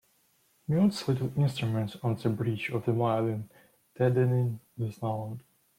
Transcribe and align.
Mutes 0.67 1.07
little 1.07 1.31
instruments 1.37 1.95
on 2.01 2.15
the 2.15 2.27
bridge 2.29 2.71
of 2.71 2.85
the 2.85 2.91
violin, 2.91 3.51
deadening 3.95 4.59
the 4.75 4.91
sound. 4.91 5.43